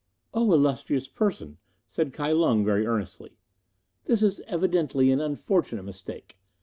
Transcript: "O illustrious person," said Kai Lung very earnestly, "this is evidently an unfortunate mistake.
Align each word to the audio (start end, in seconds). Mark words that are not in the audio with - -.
"O 0.33 0.51
illustrious 0.51 1.07
person," 1.07 1.59
said 1.85 2.11
Kai 2.11 2.31
Lung 2.31 2.65
very 2.65 2.87
earnestly, 2.87 3.37
"this 4.05 4.23
is 4.23 4.39
evidently 4.47 5.11
an 5.11 5.21
unfortunate 5.21 5.83
mistake. 5.83 6.39